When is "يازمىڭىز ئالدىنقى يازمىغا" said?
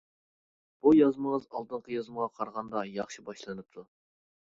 0.99-2.29